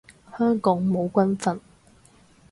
[0.35, 1.59] 香港冇軍訓